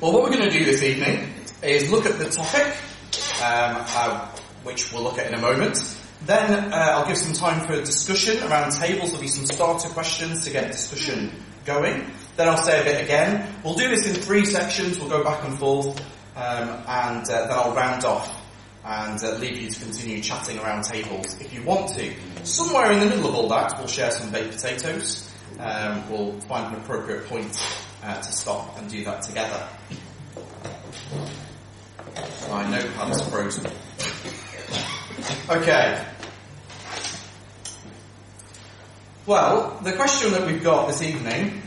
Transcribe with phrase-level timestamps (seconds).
[0.00, 1.32] Well, what we're going to do this evening
[1.62, 2.66] is look at the topic,
[3.40, 4.26] um, uh,
[4.64, 5.96] which we'll look at in a moment.
[6.26, 9.10] Then uh, I'll give some time for discussion around tables.
[9.10, 11.30] There'll be some starter questions to get discussion
[11.64, 12.10] going.
[12.36, 13.48] Then I'll say a bit again.
[13.62, 14.98] We'll do this in three sections.
[14.98, 15.98] We'll go back and forth,
[16.34, 18.42] um, and uh, then I'll round off
[18.84, 22.12] and uh, leave you to continue chatting around tables if you want to.
[22.42, 25.30] Somewhere in the middle of all that, we'll share some baked potatoes.
[25.60, 27.56] Um, we'll find an appropriate point
[28.04, 29.66] uh, to stop and do that together.
[32.48, 33.70] My notepad's frozen.
[35.48, 36.04] Okay.
[39.26, 41.62] Well, the question that we've got this evening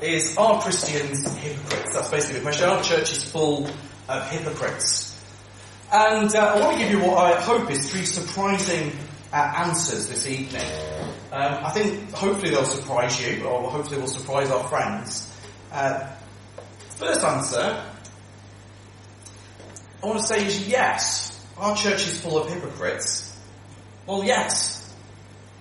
[0.00, 1.92] is, are Christians hypocrites?
[1.92, 2.68] That's basically the question.
[2.68, 3.68] Are churches full
[4.08, 5.12] of hypocrites?
[5.92, 8.92] And uh, I want to give you what I hope is three surprising
[9.32, 10.66] uh, answers this evening.
[11.30, 15.35] Um, I think hopefully they'll surprise you, or hopefully will surprise our friends.
[15.76, 16.10] Uh,
[16.96, 17.82] first answer,
[20.02, 21.46] I want to say is yes.
[21.58, 23.38] Our church is full of hypocrites.
[24.06, 24.90] Well, yes.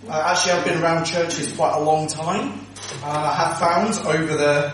[0.07, 2.65] Uh, actually, I've been around churches quite a long time.
[3.03, 4.73] I have found over the,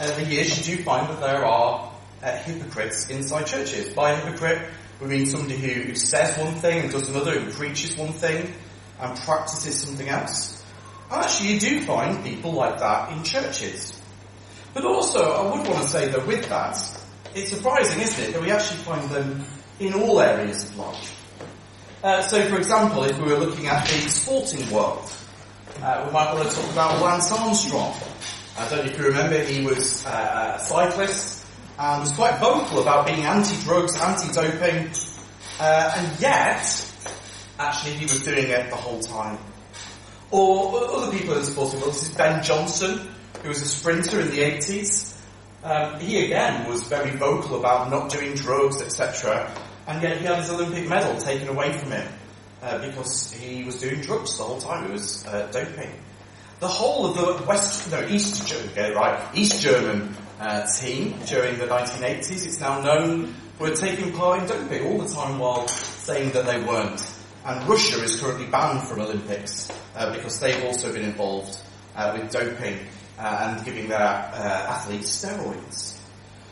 [0.00, 1.92] uh, the years, you do find that there are
[2.22, 3.92] uh, hypocrites inside churches.
[3.92, 4.70] By hypocrite,
[5.02, 8.54] we mean somebody who says one thing and does another, who preaches one thing
[8.98, 10.64] and practices something else.
[11.10, 13.97] And actually, you do find people like that in churches.
[14.74, 16.76] But also, I would want to say that with that,
[17.34, 19.44] it's surprising, isn't it, that we actually find them
[19.80, 21.14] in all areas of life.
[22.02, 25.10] Uh, so, for example, if we were looking at the sporting world,
[25.82, 27.94] uh, we might want to talk about Lance Armstrong.
[28.58, 31.46] I don't know if you remember, he was uh, a cyclist
[31.78, 34.90] and was quite vocal about being anti-drugs, anti-doping,
[35.60, 36.92] uh, and yet,
[37.58, 39.38] actually he was doing it the whole time.
[40.30, 43.08] Or other people in the sporting world, this is Ben Johnson,
[43.42, 45.16] who was a sprinter in the 80s.
[45.64, 49.52] Um, he again was very vocal about not doing drugs, etc.
[49.86, 52.08] And yet he had his Olympic medal taken away from him
[52.62, 54.86] uh, because he was doing drugs the whole time.
[54.86, 55.90] He was uh, doping.
[56.60, 61.66] The whole of the West, no, East, okay, right, East German uh, team during the
[61.66, 62.46] 1980s.
[62.46, 66.60] It's now known were taking part in doping all the time while saying that they
[66.62, 67.02] weren't.
[67.44, 71.60] And Russia is currently banned from Olympics uh, because they've also been involved
[71.96, 72.78] uh, with doping
[73.18, 75.96] uh, and giving their uh, athletes steroids.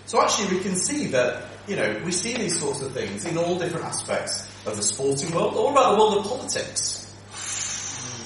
[0.06, 3.36] So actually we can see that, you know, we see these sorts of things in
[3.36, 7.02] all different aspects of the sporting world or about the world of politics.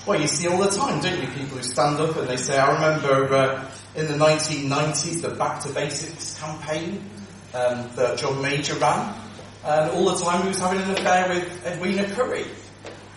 [0.06, 2.58] Well, you see all the time, don't you, people who stand up and they say,
[2.58, 7.04] I remember uh, in the 1990s, the Back to Basics campaign
[7.54, 9.14] um, that John Major ran.
[9.62, 12.46] And all the time he was having an affair with Edwina Currie.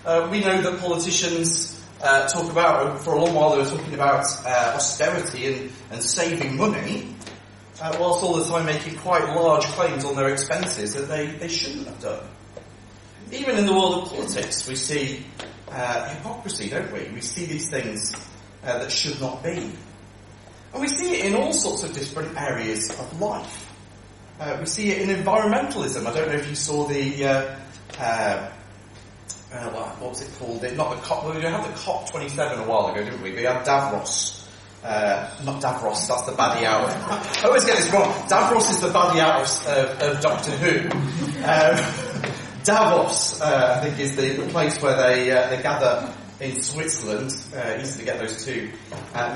[0.05, 1.72] Uh, we know that politicians
[2.03, 6.03] uh, talk about, for a long while they were talking about uh, austerity and, and
[6.03, 7.15] saving money,
[7.81, 11.47] uh, whilst all the time making quite large claims on their expenses that they, they
[11.47, 12.23] shouldn't have done.
[13.31, 15.25] Even in the world of politics, we see
[15.69, 17.09] uh, hypocrisy, don't we?
[17.13, 18.13] We see these things
[18.63, 19.71] uh, that should not be.
[20.73, 23.71] And we see it in all sorts of different areas of life.
[24.39, 26.05] Uh, we see it in environmentalism.
[26.05, 28.49] I don't know if you saw the, uh,
[29.53, 30.61] uh, uh what was it called?
[30.75, 33.31] Not the COP, well, we had the COP27 a while ago, didn't we?
[33.31, 34.39] We had Davos.
[34.83, 36.89] Uh, not Davros, that's the baddie of,
[37.41, 38.11] I always get this wrong.
[38.27, 40.89] Davros is the baddie out of, of Doctor Who.
[41.39, 42.33] Um,
[42.65, 47.31] Davos, uh, I think, is the, place where they, they gather in Switzerland.
[47.81, 48.71] easy to get those two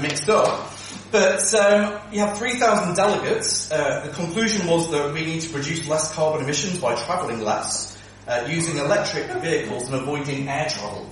[0.01, 0.73] mixed up.
[1.11, 3.71] But um, you have 3,000 delegates.
[3.71, 7.96] Uh, the conclusion was that we need to produce less carbon emissions by travelling less,
[8.27, 11.09] uh, using electric vehicles and avoiding air travel.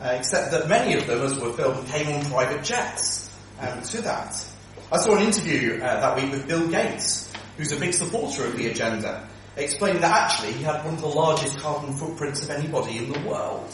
[0.00, 4.02] Uh, except that many of them, as were filmed, came on private jets um, to
[4.02, 4.44] that.
[4.90, 8.56] I saw an interview uh, that week with Bill Gates, who's a big supporter of
[8.56, 12.98] the agenda, explaining that actually he had one of the largest carbon footprints of anybody
[12.98, 13.72] in the world.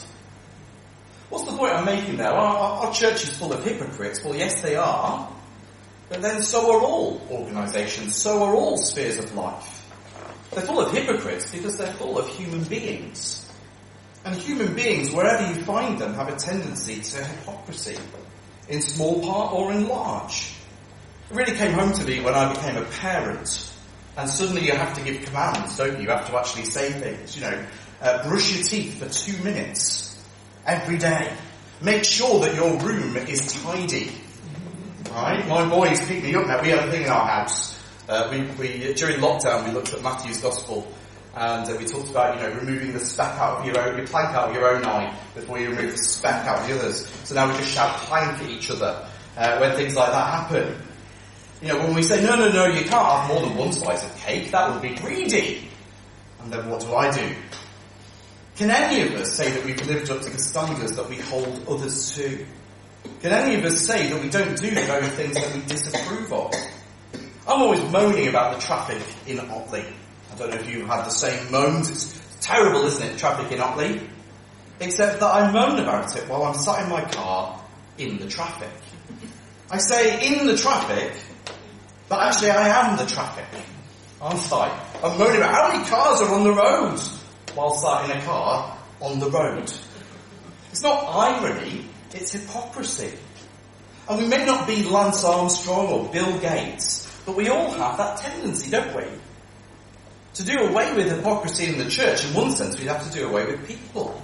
[1.31, 2.31] What's the point I'm making there?
[2.31, 4.25] Our, our, church is full of hypocrites.
[4.25, 5.31] Well, yes, they are.
[6.09, 9.78] But then so are all organisations, so are all spheres of life.
[10.51, 13.49] They're full of hypocrites because they're full of human beings.
[14.25, 17.97] And human beings, wherever you find them, have a tendency to hypocrisy,
[18.69, 20.53] in small part or in large.
[21.31, 23.73] It really came home to me when I became a parent.
[24.17, 26.05] And suddenly you have to give commands, don't you?
[26.05, 27.65] You have to actually say things, you know,
[28.01, 30.21] uh, brush your teeth for two minutes
[30.67, 31.33] every day.
[31.81, 34.11] Make sure that your room is tidy.
[35.13, 35.47] Right?
[35.47, 36.61] My boys pick me up now.
[36.61, 37.78] We have a thing in our house.
[38.09, 40.91] Uh, we, we, during lockdown, we looked at Matthew's Gospel
[41.37, 44.07] and uh, we talked about, you know, removing the speck out of your own, your
[44.07, 47.07] plank out of your own eye before you remove the speck out of the others.
[47.25, 49.07] So now we just shout plank at each other
[49.37, 50.75] uh, when things like that happen.
[51.61, 54.05] You know, when we say, no, no, no, you can't have more than one slice
[54.05, 55.69] of cake, that would be greedy.
[56.41, 57.35] And then what do I do?
[58.57, 61.63] Can any of us say that we've lived up to the standards that we hold
[61.69, 62.45] others to?
[63.21, 66.33] Can any of us say that we don't do the very things that we disapprove
[66.33, 66.55] of?
[67.49, 69.83] I'm always moaning about the traffic in Otley.
[70.31, 71.89] I don't know if you've had the same moans.
[71.89, 74.07] It's terrible, isn't it, traffic in Otley?
[74.81, 77.59] Except that I moan about it while I'm sat in my car
[77.97, 78.69] in the traffic.
[79.71, 81.15] I say in the traffic,
[82.11, 83.47] but actually I am the traffic,
[84.21, 84.87] aren't I?
[85.03, 87.01] I'm moaning about how many cars are on the road
[87.55, 89.73] while sat in a car on the road.
[90.71, 93.15] It's not irony, it's hypocrisy.
[94.07, 98.17] And we may not be Lance Armstrong or Bill Gates, but we all have that
[98.17, 99.05] tendency, don't we?
[100.33, 103.29] To do away with hypocrisy in the church, in one sense, we'd have to do
[103.29, 104.23] away with people.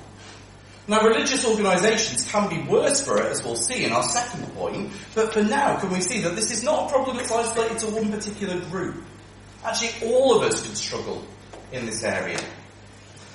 [0.89, 4.91] Now, religious organisations can be worse for it, as we'll see in our second point,
[5.15, 7.89] but for now, can we see that this is not a problem that's isolated to
[7.89, 8.97] one particular group?
[9.63, 11.23] Actually, all of us can struggle
[11.73, 12.41] in this area.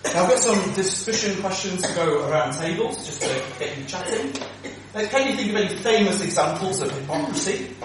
[0.04, 4.34] Now, I've got some discussion questions to go around tables, just to get you chatting.
[4.94, 7.76] Can you think of any famous examples of hypocrisy?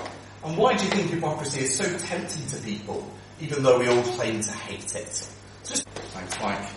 [0.44, 3.11] And why do you think hypocrisy is so tempting to people,
[3.41, 5.26] even though we all claim to hate it?
[5.64, 6.69] Just, thanks, Mike.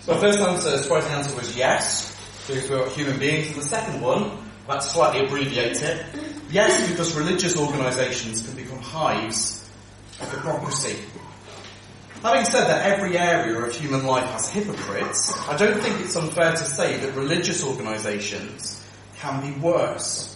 [0.00, 2.10] So first answer, surprising answer was yes,
[2.46, 3.48] because we're human beings.
[3.48, 4.32] And the second one,
[4.68, 6.04] I'll slightly abbreviate it.
[6.50, 9.70] Yes, because religious organisations can become hives
[10.20, 10.98] of hypocrisy.
[12.22, 16.52] Having said that every area of human life has hypocrites, I don't think it's unfair
[16.52, 18.84] to say that religious organisations
[19.18, 20.33] can be worse.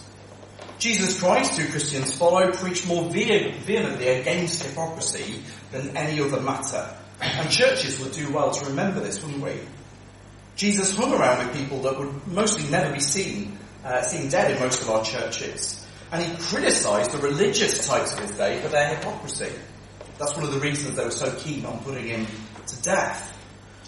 [0.79, 6.89] Jesus Christ, who Christians follow, preached more vehemently against hypocrisy than any other matter.
[7.21, 9.59] And churches would do well to remember this, wouldn't we?
[10.55, 14.59] Jesus hung around with people that would mostly never be seen, uh, seen dead in
[14.59, 15.85] most of our churches.
[16.11, 19.51] And he criticised the religious types of his day for their hypocrisy.
[20.17, 22.27] That's one of the reasons they were so keen on putting him
[22.67, 23.37] to death.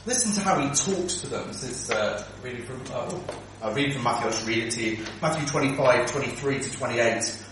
[0.03, 1.45] Listen to how he talks to them.
[1.49, 3.19] This is uh, reading from uh,
[3.61, 4.25] uh, reading from Matthew.
[4.25, 5.05] I'll just read it to you.
[5.21, 7.43] Matthew 25, 23 to 28.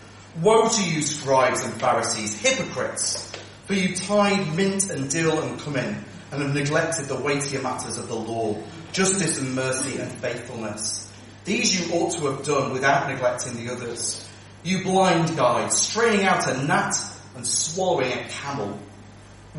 [0.42, 3.32] Woe to you, scribes and Pharisees, hypocrites!
[3.68, 8.08] For you tithe mint and dill and cumin, and have neglected the weightier matters of
[8.08, 8.58] the law,
[8.94, 11.14] justice and mercy and faithfulness.
[11.46, 14.28] These you ought to have done without neglecting the others.
[14.64, 16.96] You blind guides, straying out a gnat
[17.36, 18.80] and swallowing a camel.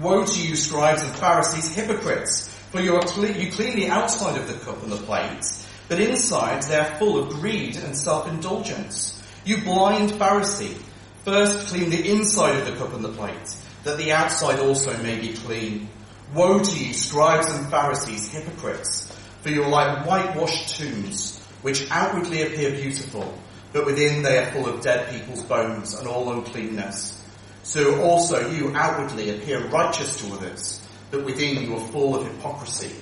[0.01, 2.50] Woe to you, scribes and Pharisees, hypocrites!
[2.71, 5.45] For you, are cle- you clean the outside of the cup and the plate,
[5.89, 9.21] but inside they are full of greed and self-indulgence.
[9.45, 10.77] You blind Pharisee,
[11.25, 15.19] first clean the inside of the cup and the plate, that the outside also may
[15.19, 15.89] be clean.
[16.33, 19.11] Woe to you, scribes and Pharisees, hypocrites,
[19.43, 23.37] for you are like whitewashed tombs, which outwardly appear beautiful,
[23.73, 27.21] but within they are full of dead people's bones and all uncleanness.
[27.65, 30.80] So also you outwardly appear righteous to others,
[31.11, 32.95] but within you are full of hypocrisy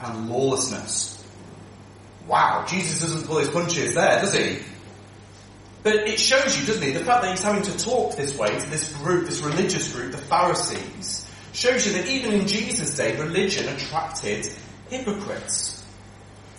[0.00, 1.24] and lawlessness.
[2.26, 4.58] Wow, Jesus doesn't pull his punches there, does he?
[5.82, 8.48] But it shows you, doesn't it, the fact that he's having to talk this way
[8.48, 13.16] to this group, this religious group, the Pharisees, shows you that even in Jesus' day,
[13.16, 14.48] religion attracted
[14.90, 15.84] hypocrites.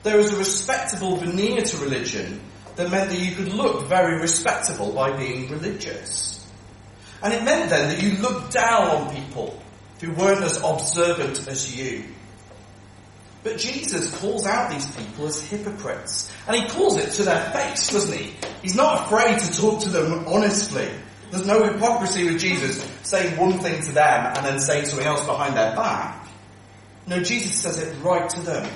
[0.04, 2.42] There was a respectable veneer to religion
[2.75, 6.48] that meant that you could look very respectable by being religious.
[7.22, 9.62] And it meant then that you looked down on people
[10.00, 12.06] who weren't as observant as you.
[13.44, 16.31] But Jesus calls out these people as hypocrites.
[16.47, 18.33] And he calls it to their face, doesn't he?
[18.62, 20.90] He's not afraid to talk to them honestly.
[21.31, 25.26] There's no hypocrisy with Jesus saying one thing to them and then saying something else
[25.26, 26.28] behind their back.
[27.07, 28.69] No, Jesus says it right to them.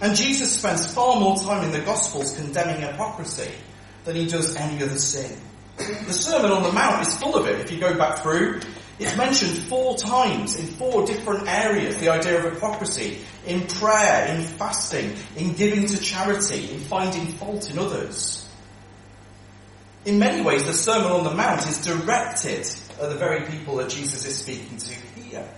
[0.00, 3.50] And Jesus spends far more time in the Gospels condemning hypocrisy
[4.04, 5.36] than he does any other sin.
[5.76, 7.60] The Sermon on the Mount is full of it.
[7.60, 8.60] If you go back through,
[9.00, 14.42] it's mentioned four times in four different areas, the idea of hypocrisy, in prayer, in
[14.42, 18.46] fasting, in giving to charity, in finding fault in others.
[20.04, 22.66] In many ways, the Sermon on the Mount is directed
[23.00, 25.48] at the very people that Jesus is speaking to here.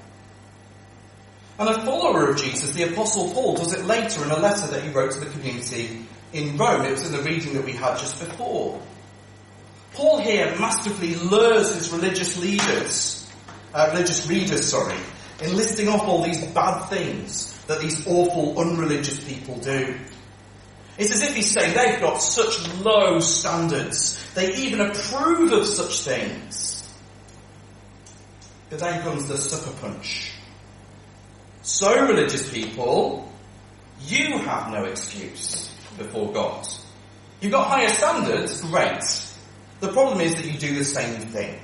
[1.58, 4.84] And a follower of Jesus, the Apostle Paul, does it later in a letter that
[4.84, 6.84] he wrote to the community in Rome.
[6.84, 8.80] It was in the reading that we had just before.
[9.94, 13.21] Paul here masterfully lures his religious leaders,
[13.74, 14.96] uh, religious readers, sorry,
[15.42, 19.98] in listing off all these bad things that these awful, unreligious people do.
[20.98, 24.18] It's as if he's saying they've got such low standards.
[24.34, 26.94] They even approve of such things.
[28.68, 30.32] But then comes the sucker punch.
[31.62, 33.32] So religious people,
[34.06, 36.66] you have no excuse before God.
[37.40, 39.02] You've got higher standards, great.
[39.80, 41.58] The problem is that you do the same thing.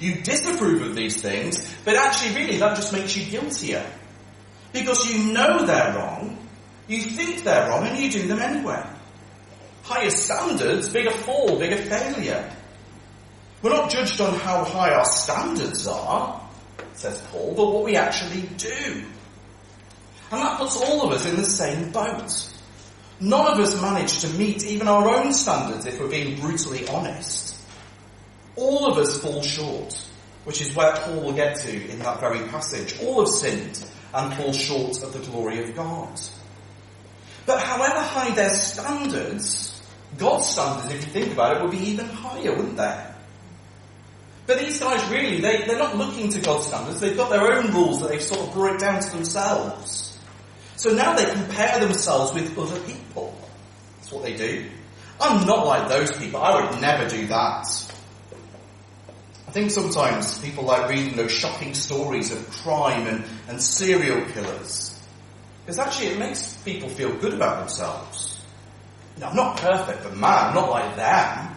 [0.00, 3.84] You disapprove of these things, but actually really that just makes you guiltier.
[4.72, 6.38] Because you know they're wrong,
[6.86, 8.84] you think they're wrong, and you do them anyway.
[9.82, 12.50] Higher standards, bigger fall, bigger failure.
[13.62, 16.40] We're not judged on how high our standards are,
[16.94, 19.04] says Paul, but what we actually do.
[20.30, 22.52] And that puts all of us in the same boat.
[23.20, 27.57] None of us manage to meet even our own standards if we're being brutally honest.
[28.58, 29.94] All of us fall short,
[30.44, 33.00] which is where Paul will get to in that very passage.
[33.00, 36.20] All have sinned and fall short of the glory of God.
[37.46, 39.80] But however high their standards,
[40.16, 43.04] God's standards, if you think about it, would be even higher, wouldn't they?
[44.46, 47.00] But these guys really, they, they're not looking to God's standards.
[47.00, 50.18] They've got their own rules that they've sort of brought down to themselves.
[50.76, 53.38] So now they compare themselves with other people.
[53.96, 54.66] That's what they do.
[55.20, 56.40] I'm not like those people.
[56.40, 57.66] I would never do that.
[59.58, 64.96] Think sometimes people like reading those shocking stories of crime and, and serial killers.
[65.66, 68.40] Because actually it makes people feel good about themselves.
[69.20, 71.56] I'm not perfect, but man, I'm not like them.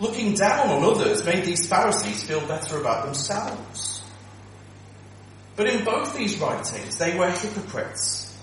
[0.00, 4.02] Looking down on others made these Pharisees feel better about themselves.
[5.54, 8.36] But in both these writings, they were hypocrites.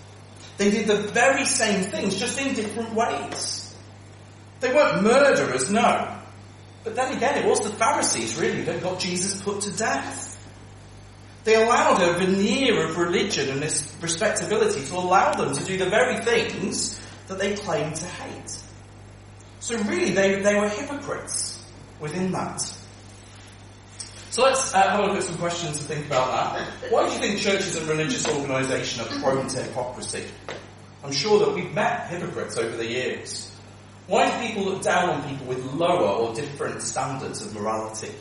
[0.58, 3.76] They did the very same things, just in different ways.
[4.62, 6.21] They weren't murderers, no.
[6.84, 10.38] But then again, it was the Pharisees really that got Jesus put to death.
[11.44, 15.90] They allowed a veneer of religion and this respectability to allow them to do the
[15.90, 18.58] very things that they claimed to hate.
[19.60, 21.64] So really, they, they were hypocrites
[22.00, 22.62] within that.
[24.32, 26.92] So let's uh, have a look at some questions to think about that.
[26.92, 30.24] Why do you think churches and religious organisation are prone to hypocrisy?
[31.04, 33.51] I'm sure that we've met hypocrites over the years.
[34.12, 38.12] Why do people look down on people with lower or different standards of morality?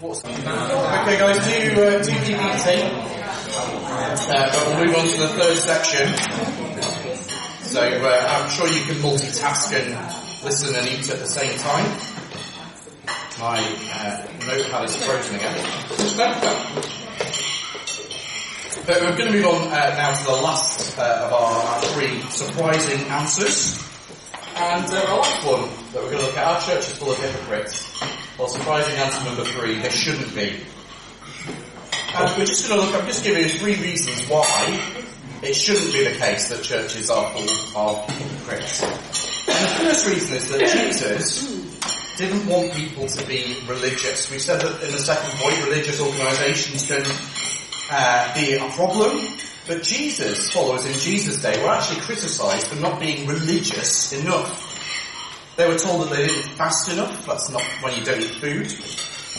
[0.00, 2.90] What's okay, guys, do uh, do keep eating.
[2.90, 6.08] Uh, but we'll move on to the third section.
[7.62, 9.94] So uh, I'm sure you can multitask and
[10.44, 11.86] listen and eat at the same time.
[13.38, 13.60] My
[13.94, 15.54] uh, notepad is frozen again.
[18.84, 21.82] But we're going to move on uh, now to the last uh, of our, our,
[21.82, 23.89] three surprising answers.
[24.60, 27.10] And uh, the last one that we're going to look at, our church is full
[27.10, 27.98] of hypocrites.
[28.38, 30.60] Well, surprising answer number three, there shouldn't be.
[32.14, 34.82] And we're just going to look, I'm just giving you three reasons why
[35.42, 38.82] it shouldn't be the case that churches are full of hypocrites.
[38.82, 44.30] And the first reason is that Jesus didn't want people to be religious.
[44.30, 47.02] We said that in the second point, religious organisations can
[47.90, 49.26] uh, be a problem.
[49.70, 55.54] But Jesus, followers in Jesus' day, were actually criticised for not being religious enough.
[55.56, 57.24] They were told that they didn't fast enough.
[57.24, 58.66] That's not when you don't eat food.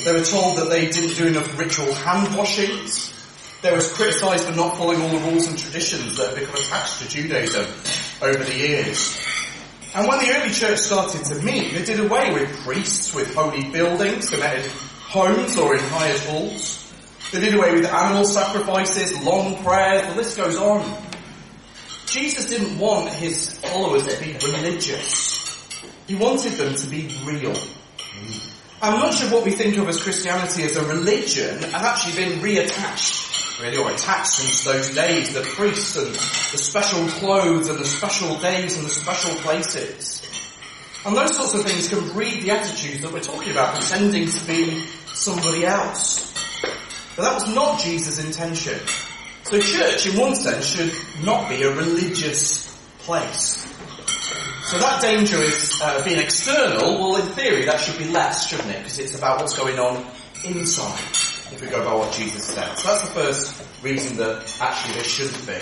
[0.05, 3.11] They were told that they didn't do enough ritual hand washings.
[3.61, 7.01] They were criticised for not following all the rules and traditions that have become attached
[7.01, 7.65] to Judaism
[8.21, 9.21] over the years.
[9.93, 13.69] And when the early church started to meet, they did away with priests with holy
[13.69, 16.80] buildings, they met in homes or in hired halls.
[17.31, 21.01] They did away with animal sacrifices, long prayers, the list goes on.
[22.05, 25.69] Jesus didn't want his followers to be religious.
[26.07, 27.55] He wanted them to be real.
[28.81, 32.39] And much of what we think of as Christianity as a religion has actually been
[32.39, 35.33] reattached, really, or attached since those days.
[35.33, 40.21] The priests and the special clothes and the special days and the special places.
[41.05, 44.47] And those sorts of things can breed the attitudes that we're talking about, pretending to
[44.47, 46.30] be somebody else.
[47.21, 48.79] But that was not Jesus' intention.
[49.43, 50.91] So church, in one sense, should
[51.23, 53.63] not be a religious place.
[54.63, 56.97] So that danger is uh, being external.
[56.97, 58.79] Well, in theory, that should be less, shouldn't it?
[58.79, 60.03] Because it's about what's going on
[60.43, 60.99] inside.
[61.53, 62.75] If we go by what Jesus said.
[62.79, 65.61] So that's the first reason that actually there shouldn't be.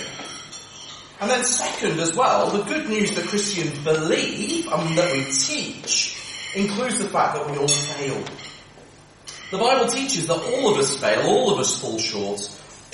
[1.20, 6.16] And then second as well, the good news that Christians believe and that we teach
[6.56, 8.24] includes the fact that we all fail.
[9.52, 12.40] The Bible teaches that all of us fail, all of us fall short,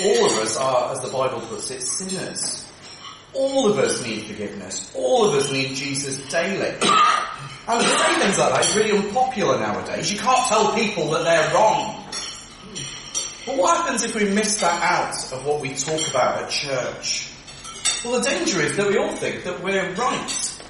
[0.01, 2.65] all of us are, as the Bible puts it, sinners.
[3.33, 4.89] All of us need forgiveness.
[4.95, 6.69] All of us need Jesus daily.
[7.67, 10.11] And to say things like that is really unpopular nowadays.
[10.11, 12.05] You can't tell people that they're wrong.
[13.45, 17.31] But what happens if we miss that out of what we talk about at church?
[18.05, 20.63] Well, the danger is that we all think that we're right.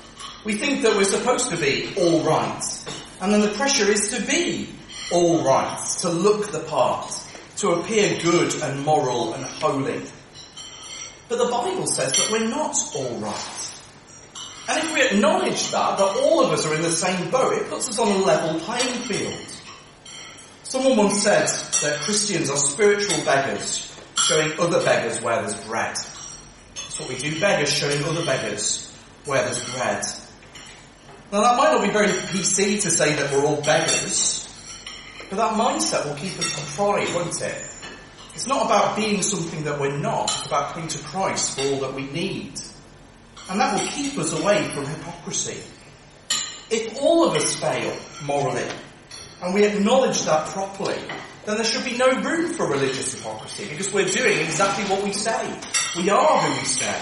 [0.46, 2.64] We think that we're supposed to be all right.
[3.22, 4.70] And then the pressure is to be
[5.12, 7.14] all right, to look the part,
[7.58, 10.02] to appear good and moral and holy.
[11.30, 13.66] But the Bible says that we're not all right.
[14.68, 17.70] And if we acknowledge that, that all of us are in the same boat, it
[17.70, 19.46] puts us on a level playing field.
[20.64, 21.48] Someone once said
[21.82, 25.96] that Christians are spiritual beggars, showing other beggars where there's bread.
[25.96, 28.92] That's what we do, beggars showing other beggars
[29.26, 30.04] where there's bread.
[31.32, 34.35] Now that might not be very PC to say that we're all beggars,
[35.30, 37.66] but that mindset will keep us pride, won't it?
[38.34, 41.80] It's not about being something that we're not, it's about coming to Christ for all
[41.82, 42.60] that we need.
[43.50, 45.64] And that will keep us away from hypocrisy.
[46.70, 48.68] If all of us fail morally,
[49.42, 50.98] and we acknowledge that properly,
[51.46, 55.14] then there should be no room for religious hypocrisy because we're doing exactly what we
[55.14, 55.58] say.
[55.96, 57.02] We are who we say.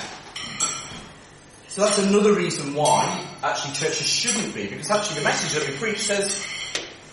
[1.69, 5.75] So that's another reason why actually churches shouldn't be, because actually the message that we
[5.77, 6.45] preach says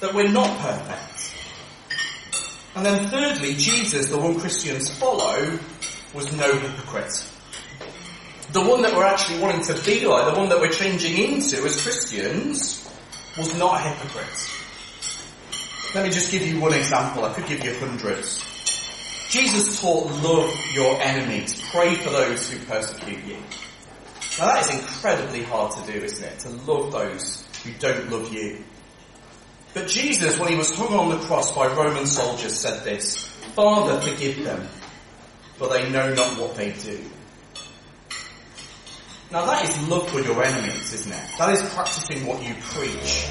[0.00, 1.34] that we're not perfect.
[2.74, 5.58] And then thirdly, Jesus, the one Christians follow,
[6.14, 7.26] was no hypocrite.
[8.52, 11.62] The one that we're actually wanting to be like, the one that we're changing into
[11.64, 12.88] as Christians,
[13.38, 14.50] was not a hypocrite.
[15.94, 17.24] Let me just give you one example.
[17.24, 18.44] I could give you hundreds.
[19.28, 21.60] Jesus taught love your enemies.
[21.70, 23.36] Pray for those who persecute you.
[24.38, 26.38] Now that is incredibly hard to do, isn't it?
[26.40, 28.64] To love those who don't love you.
[29.72, 34.00] But Jesus, when he was hung on the cross by Roman soldiers, said this, Father,
[34.00, 34.66] forgive them,
[35.56, 36.98] for they know not what they do.
[39.30, 41.38] Now that is love for your enemies, isn't it?
[41.38, 43.24] That is practicing what you preach.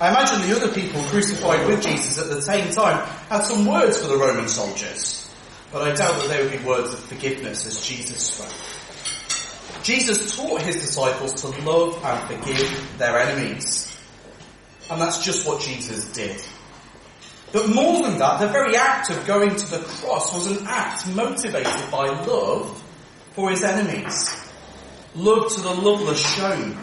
[0.00, 4.00] I imagine the other people crucified with Jesus at the same time had some words
[4.00, 5.28] for the Roman soldiers,
[5.72, 9.82] but I doubt that they would be words of forgiveness as Jesus spoke.
[9.82, 13.77] Jesus taught his disciples to love and forgive their enemies.
[14.90, 16.42] And that's just what Jesus did.
[17.52, 21.08] But more than that, the very act of going to the cross was an act
[21.08, 22.82] motivated by love
[23.32, 24.52] for his enemies.
[25.14, 26.76] Love to the loveless shown.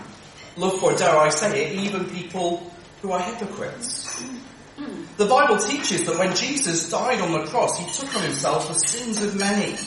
[0.57, 2.71] Love for, dare I say it, even people
[3.01, 4.23] who are hypocrites.
[5.17, 8.73] The Bible teaches that when Jesus died on the cross, he took on himself the
[8.73, 9.77] sins of many.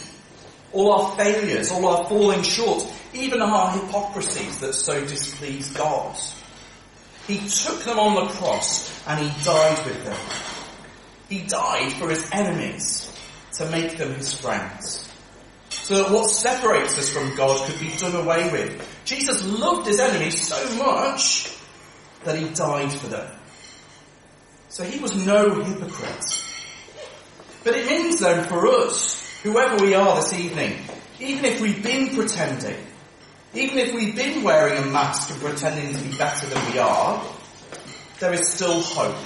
[0.73, 6.17] All our failures, all our falling short, even our hypocrisies that so displease God.
[7.29, 10.19] He took them on the cross and he died with them.
[11.29, 13.13] He died for his enemies
[13.53, 15.13] to make them his friends.
[15.69, 18.83] So that what separates us from God could be done away with.
[19.05, 21.55] Jesus loved his enemies so much
[22.25, 23.31] that he died for them.
[24.71, 26.45] So he was no hypocrite.
[27.63, 30.79] But it means then for us, whoever we are this evening,
[31.21, 32.77] even if we've been pretending,
[33.55, 37.25] even if we've been wearing a mask and pretending to be better than we are,
[38.21, 39.17] there is still hope.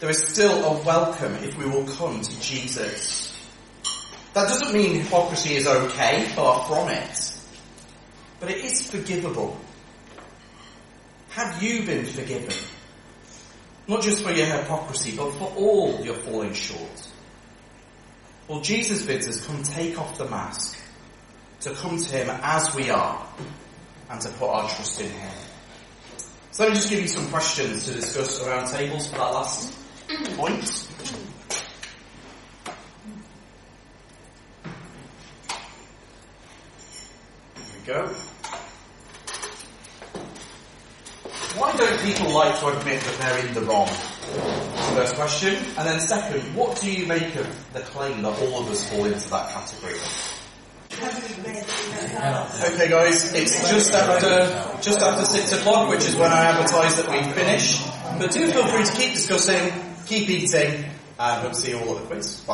[0.00, 3.36] There is still a welcome if we will come to Jesus.
[4.32, 7.36] That doesn't mean hypocrisy is okay, far from it.
[8.40, 9.58] But it is forgivable.
[11.30, 12.54] Have you been forgiven?
[13.86, 17.08] Not just for your hypocrisy, but for all your falling short.
[18.48, 20.79] Well, Jesus bids us come take off the mask,
[21.60, 23.26] to come to Him as we are,
[24.10, 25.32] and to put our trust in Him.
[26.52, 29.72] So let me just give you some questions to discuss around tables for that last
[30.36, 30.88] point.
[37.54, 38.14] Here we go.
[41.56, 43.88] Why don't people like to admit that they're in the wrong?
[44.94, 45.54] First question.
[45.76, 49.04] And then second, what do you make of the claim that all of us fall
[49.04, 49.98] into that category?
[52.20, 57.08] Okay guys, it's just after, just after six o'clock, which is when I advertise that
[57.10, 57.82] we finish.
[58.18, 59.72] But do feel free to keep discussing,
[60.04, 60.84] keep eating,
[61.18, 62.40] and to see you all at the quiz.
[62.40, 62.48] Bye.